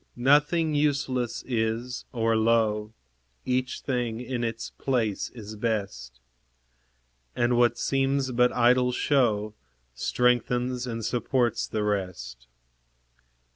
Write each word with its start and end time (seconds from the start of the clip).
Nothing 0.15 0.73
useless 0.73 1.43
is, 1.45 2.05
or 2.11 2.35
low; 2.35 2.91
Each 3.45 3.81
thing 3.81 4.19
in 4.19 4.43
its 4.43 4.71
place 4.79 5.29
is 5.35 5.55
best; 5.55 6.19
And 7.35 7.55
what 7.55 7.77
seems 7.77 8.31
but 8.31 8.51
idle 8.51 8.91
show 8.91 9.53
Strengthens 9.93 10.87
and 10.87 11.05
supports 11.05 11.67
the 11.67 11.83
rest. 11.83 12.47